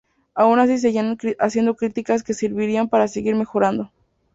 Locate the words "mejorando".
3.35-3.91